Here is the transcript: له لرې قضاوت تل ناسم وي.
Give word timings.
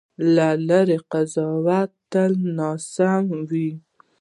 له 0.35 0.47
لرې 0.67 0.97
قضاوت 1.11 1.91
تل 2.11 2.33
ناسم 2.57 3.25
وي. 3.49 3.69